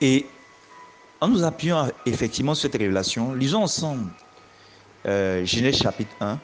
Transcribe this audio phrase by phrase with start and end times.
[0.00, 0.26] Et
[1.20, 4.10] en nous appuyant effectivement sur cette révélation, lisons ensemble
[5.06, 6.38] euh, Genèse chapitre 1.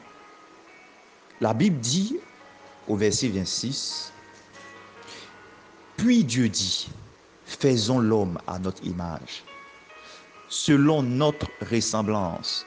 [1.39, 2.17] La Bible dit
[2.87, 4.11] au verset 26,
[5.97, 6.89] Puis Dieu dit,
[7.45, 9.43] faisons l'homme à notre image,
[10.49, 12.65] selon notre ressemblance,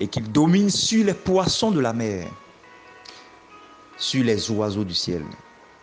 [0.00, 2.28] et qu'il domine sur les poissons de la mer,
[3.96, 5.24] sur les oiseaux du ciel,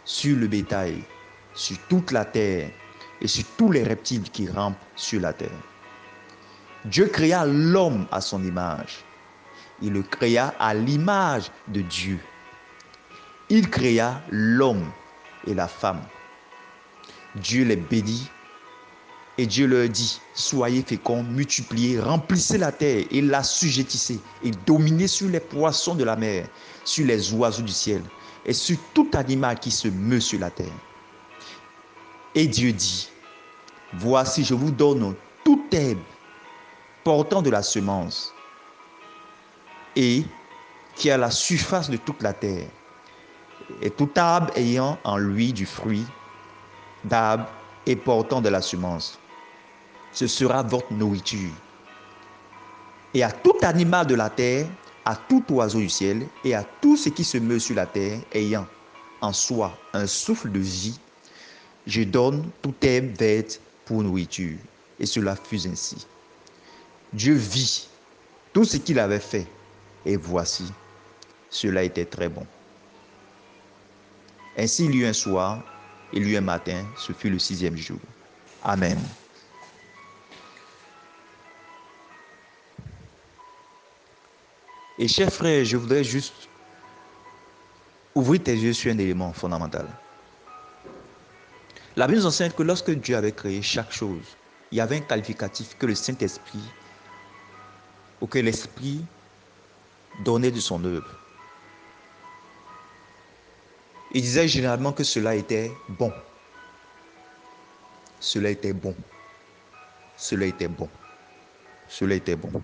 [0.04, 1.02] sur le bétail,
[1.56, 2.70] sur toute la terre
[3.24, 5.50] et sur tous les reptiles qui rampent sur la terre.
[6.86, 9.05] Dieu créa l'homme à son image.
[9.82, 12.20] Il le créa à l'image de Dieu.
[13.49, 14.91] Il créa l'homme
[15.48, 16.02] et la femme.
[17.36, 18.30] Dieu les bénit
[19.38, 25.27] et Dieu leur dit, soyez féconds, multipliez, remplissez la terre et l'assujettissez et dominez sur
[25.30, 26.48] les poissons de la mer,
[26.85, 28.04] sur les oiseaux du ciel
[28.46, 30.68] et sur tout animal qui se meut sur la terre.
[32.35, 33.10] Et Dieu dit,
[33.96, 36.00] voici je vous donne tout herbe
[37.04, 38.34] portant de la semence
[39.96, 40.24] et
[40.96, 42.68] qui a la surface de toute la terre,
[43.82, 46.05] et tout arbre ayant en lui du fruit
[47.04, 47.48] d'arbre
[47.85, 49.20] et portant de la semence.
[50.12, 51.52] Ce sera votre nourriture.
[53.13, 54.68] Et à tout animal de la terre,
[55.05, 58.20] à tout oiseau du ciel et à tout ce qui se meut sur la terre,
[58.32, 58.68] ayant
[59.22, 61.00] en soi un souffle de vie,
[61.85, 64.57] je donne tout herbe verte pour nourriture.
[65.00, 66.06] Et cela fut ainsi.
[67.13, 67.88] Dieu vit
[68.53, 69.47] tout ce qu'il avait fait,
[70.06, 70.72] et voici,
[71.50, 72.45] cela était très bon.
[74.57, 75.63] Ainsi il eut un soir,
[76.13, 78.00] il y eut un matin, ce fut le sixième jour.
[78.63, 79.00] Amen.
[85.00, 86.47] Et chers frères, je voudrais juste
[88.13, 89.88] ouvrir tes yeux sur un élément fondamental.
[91.96, 94.36] La Bible nous enseigne que lorsque Dieu avait créé chaque chose,
[94.72, 96.63] il y avait un qualificatif que le Saint-Esprit,
[98.19, 99.06] ou que l'Esprit
[100.24, 101.19] donnait de son œuvre.
[104.12, 106.12] Il disait généralement que cela était bon.
[108.19, 108.96] Cela était bon.
[110.17, 110.90] Cela était bon.
[111.88, 112.63] Cela était bon.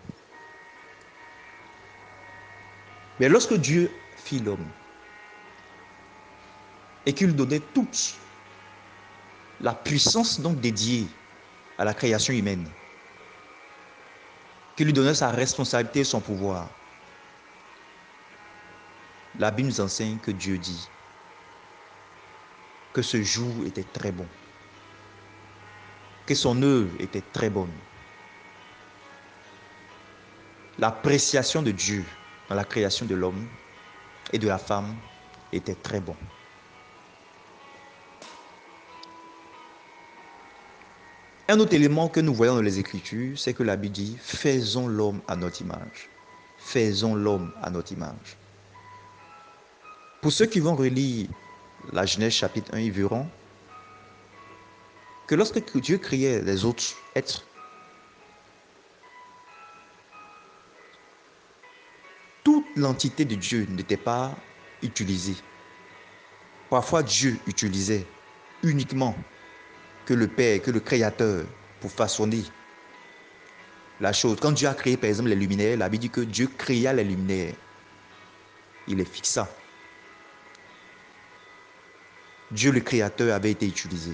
[3.20, 4.66] Mais lorsque Dieu fit l'homme
[7.06, 8.16] et qu'il donnait toute
[9.62, 11.08] la puissance donc dédiée
[11.78, 12.68] à la création humaine,
[14.76, 16.70] qu'il lui donnait sa responsabilité et son pouvoir,
[19.38, 20.88] la Bible nous enseigne que Dieu dit
[22.94, 24.26] que ce jour était très bon,
[26.26, 27.72] que son œuvre était très bonne.
[30.78, 32.06] L'appréciation de Dieu
[32.48, 33.46] dans la création de l'homme
[34.32, 34.96] et de la femme
[35.52, 36.16] était très bon.
[41.50, 44.88] Un autre élément que nous voyons dans les Écritures, c'est que la Bible dit, faisons
[44.88, 46.08] l'homme à notre image.
[46.60, 48.38] Faisons l'homme à notre image.
[50.22, 51.28] Pour ceux qui vont relire
[51.92, 53.28] la Genèse chapitre 1, ils verront
[55.26, 56.84] que lorsque Dieu créait les autres
[57.16, 57.44] êtres,
[62.44, 64.36] toute l'entité de Dieu n'était pas
[64.84, 65.38] utilisée.
[66.70, 68.06] Parfois, Dieu utilisait
[68.62, 69.16] uniquement
[70.10, 71.46] que le Père, que le Créateur
[71.80, 72.44] pour façonner
[74.02, 74.40] la chose.
[74.42, 77.04] Quand Dieu a créé, par exemple, les luminaires, la Bible dit que Dieu créa les
[77.04, 77.54] luminaires.
[78.88, 79.48] Il les fixa.
[82.50, 84.14] Dieu le Créateur avait été utilisé.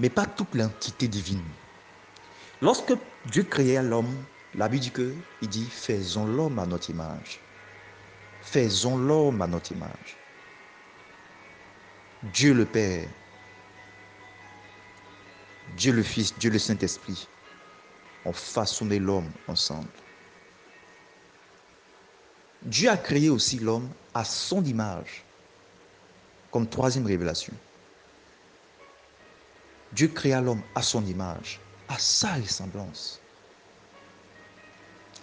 [0.00, 1.44] Mais pas toute l'entité divine.
[2.60, 2.92] Lorsque
[3.26, 4.16] Dieu créa l'homme,
[4.56, 7.38] la Bible dit que, il dit, faisons l'homme à notre image.
[8.42, 10.16] Faisons l'homme à notre image.
[12.24, 13.08] Dieu le Père,
[15.76, 17.28] Dieu le Fils, Dieu le Saint-Esprit
[18.24, 19.88] ont façonné l'homme ensemble.
[22.62, 25.24] Dieu a créé aussi l'homme à son image,
[26.50, 27.52] comme troisième révélation.
[29.92, 33.20] Dieu créa l'homme à son image, à sa ressemblance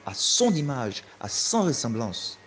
[0.05, 2.37] à son image, à son ressemblance.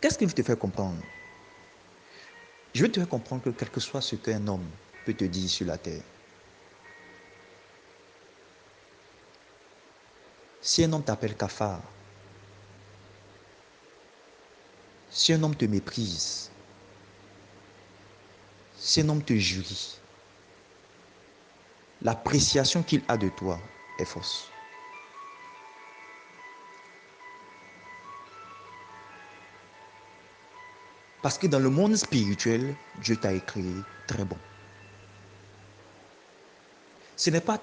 [0.00, 1.00] Qu'est-ce qu'il te fait comprendre?
[2.76, 4.68] Je veux te faire comprendre que quel que soit ce qu'un homme
[5.06, 6.02] peut te dire sur la terre,
[10.60, 11.82] si un homme t'appelle cafard,
[15.08, 16.50] si un homme te méprise,
[18.76, 19.98] si un homme te jurie,
[22.02, 23.58] l'appréciation qu'il a de toi
[23.96, 24.55] est fausse.
[31.22, 34.38] Parce que dans le monde spirituel, Dieu t'a écrit très bon.
[37.16, 37.60] Ce n'est pas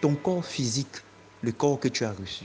[0.00, 0.96] ton corps physique,
[1.42, 2.44] le corps que tu as reçu.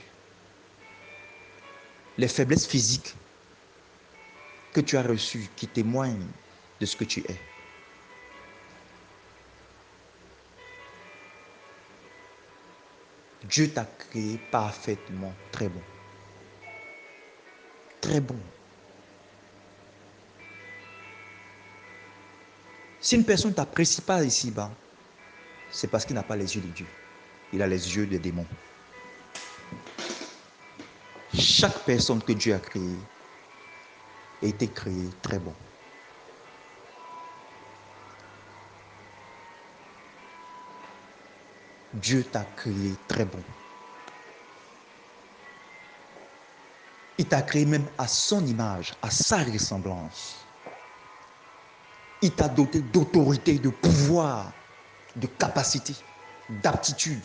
[2.18, 3.16] Les faiblesses physiques
[4.74, 6.28] que tu as reçues qui témoignent
[6.80, 7.40] de ce que tu es.
[13.44, 15.82] Dieu t'a créé parfaitement très bon.
[18.02, 18.40] Très bon.
[23.04, 24.72] Si une personne ne t'apprécie pas ici-bas,
[25.70, 26.86] c'est parce qu'il n'a pas les yeux de Dieu.
[27.52, 28.48] Il a les yeux des démons.
[31.34, 32.96] Chaque personne que Dieu a créée
[34.42, 35.54] a été créée très bon.
[41.96, 43.44] Dieu t'a créé très bon.
[47.18, 50.43] Il t'a créé même à son image, à sa ressemblance.
[52.24, 54.54] Il t'a doté d'autorité, de pouvoir,
[55.18, 55.94] de capacité,
[56.50, 57.22] d'aptitude.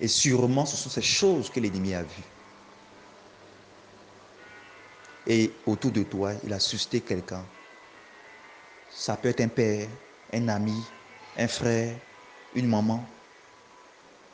[0.00, 2.24] Et sûrement, ce sont ces choses que l'ennemi a vues.
[5.28, 7.44] Et autour de toi, il a suscité quelqu'un.
[8.90, 9.86] Ça peut être un père,
[10.32, 10.82] un ami,
[11.38, 11.94] un frère,
[12.56, 13.08] une maman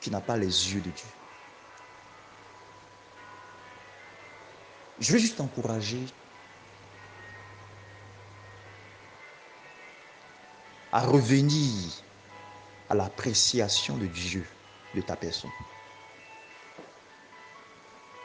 [0.00, 1.08] qui n'a pas les yeux de Dieu.
[5.00, 6.00] Je veux juste t'encourager
[10.92, 11.90] à revenir
[12.88, 14.46] à l'appréciation de Dieu
[14.94, 15.50] de ta personne.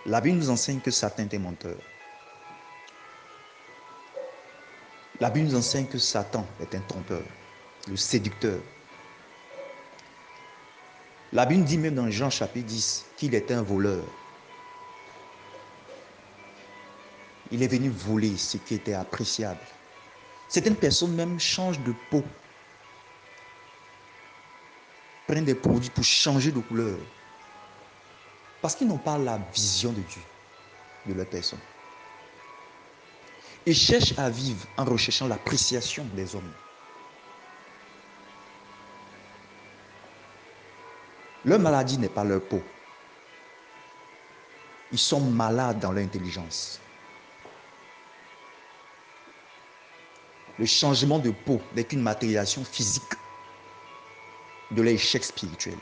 [0.06, 1.78] La Bible nous enseigne que Satan est menteur.
[5.20, 7.24] La Bible nous enseigne que Satan est un trompeur
[7.88, 8.60] le séducteur.
[11.32, 14.04] La Bible dit même dans Jean chapitre 10 qu'il est un voleur.
[17.52, 19.60] Il est venu voler ce qui était appréciable.
[20.48, 22.24] Certaines personnes même changent de peau,
[25.42, 26.98] des produits pour changer de couleur,
[28.62, 30.22] parce qu'ils n'ont pas la vision de Dieu,
[31.08, 31.60] de leur personne.
[33.66, 36.52] Ils cherchent à vivre en recherchant l'appréciation des hommes.
[41.46, 42.62] Leur maladie n'est pas leur peau.
[44.92, 46.80] Ils sont malades dans leur intelligence.
[50.60, 53.14] Le changement de peau n'est qu'une matérialisation physique
[54.72, 55.78] de l'échec spirituel.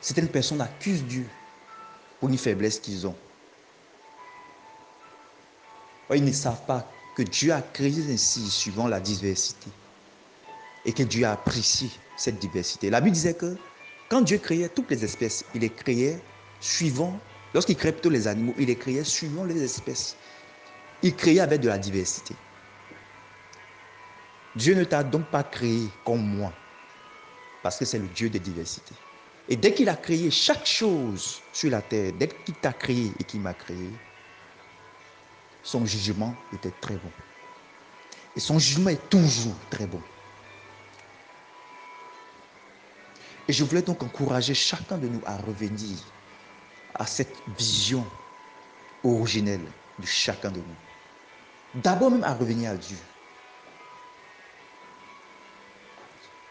[0.00, 1.26] Certaines personnes accusent Dieu
[2.18, 3.16] pour une faiblesse qu'ils ont.
[6.12, 9.70] Ils ne savent pas que Dieu a créé ainsi suivant la diversité
[10.84, 12.90] et que Dieu a apprécié cette diversité.
[12.90, 13.56] La Bible disait que
[14.08, 16.20] quand Dieu créait toutes les espèces, il les créait
[16.60, 17.18] suivant,
[17.54, 20.16] lorsqu'il créait plutôt les animaux, il les créait suivant les espèces.
[21.02, 22.34] Il créait avec de la diversité.
[24.54, 26.52] Dieu ne t'a donc pas créé comme moi,
[27.62, 28.94] parce que c'est le Dieu de diversité.
[29.48, 33.24] Et dès qu'il a créé chaque chose sur la terre, dès qu'il t'a créé et
[33.24, 33.90] qu'il m'a créé,
[35.62, 37.10] son jugement était très bon.
[38.36, 40.00] Et son jugement est toujours très bon.
[43.48, 45.98] Et je voulais donc encourager chacun de nous à revenir
[46.94, 48.04] à cette vision
[49.02, 49.66] originelle
[49.98, 50.89] de chacun de nous.
[51.74, 52.98] D'abord même à revenir à Dieu.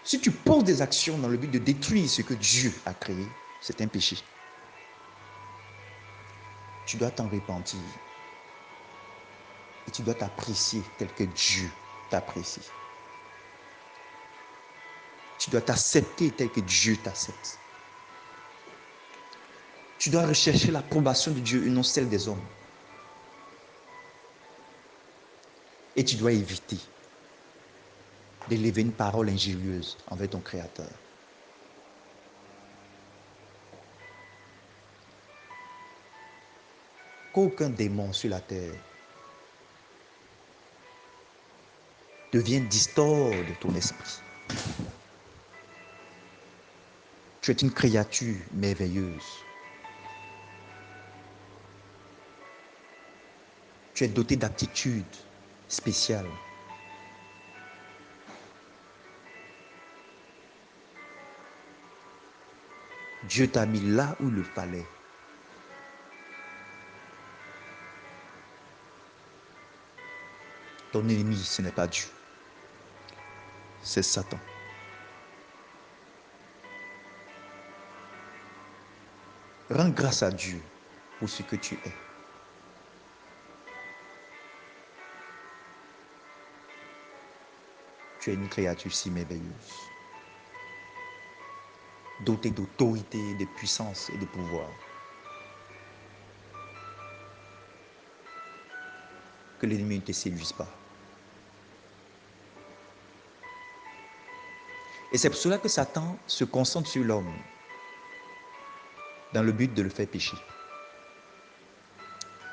[0.04, 3.28] Si tu poses des actions dans le but de détruire ce que Dieu a créé,
[3.60, 4.18] c'est un péché.
[6.86, 7.80] Tu dois t'en repentir
[9.92, 11.72] tu dois t'apprécier tel que Dieu
[12.10, 12.62] t'apprécie.
[15.38, 17.60] Tu dois t'accepter tel que Dieu t'accepte.
[19.98, 22.46] Tu dois rechercher l'approbation de Dieu et non celle des hommes.
[26.00, 26.78] Et tu dois éviter
[28.48, 30.88] d'élever une parole injurieuse envers ton Créateur.
[37.34, 38.76] Qu'aucun démon sur la terre
[42.32, 44.22] devient distord de ton esprit.
[47.42, 49.44] Tu es une créature merveilleuse.
[53.96, 55.04] Tu es doté d'aptitudes
[55.70, 56.30] spéciales.
[63.24, 64.86] Dieu t'a mis là où le fallait.
[70.92, 72.08] Ton ennemi, ce n'est pas Dieu
[73.82, 74.40] c'est Satan.
[79.70, 80.60] Rends grâce à Dieu
[81.20, 82.09] pour ce que tu es.
[88.34, 89.90] Une créature si merveilleuse,
[92.22, 94.68] dotée d'autorité, de puissance et de pouvoir.
[99.60, 100.68] Que l'ennemi ne te séduise pas.
[105.12, 107.34] Et c'est pour cela que Satan se concentre sur l'homme
[109.34, 110.38] dans le but de le faire pécher.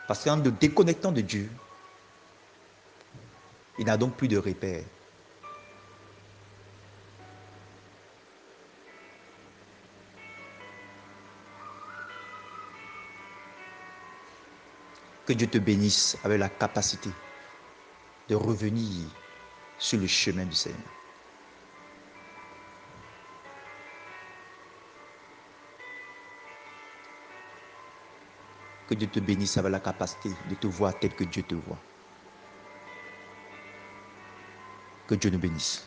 [0.06, 1.50] Parce qu'en le déconnectant de Dieu,
[3.78, 4.84] il n'a donc plus de repère.
[15.26, 17.10] Que Dieu te bénisse avec la capacité
[18.28, 19.08] de revenir
[19.76, 20.78] sur le chemin du Seigneur.
[28.88, 31.78] Que Dieu te bénisse avec la capacité de te voir tel que Dieu te voit.
[35.08, 35.82] Que Dieu nous bénisse.